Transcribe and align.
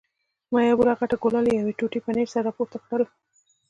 ما 0.51 0.59
یوه 0.63 0.77
بله 0.79 0.93
غټه 0.99 1.15
ګوله 1.23 1.39
له 1.45 1.51
یوې 1.59 1.73
ټوټې 1.79 1.99
پنیر 2.05 2.27
سره 2.33 2.43
راپورته 2.47 2.77
کړل. 2.87 3.05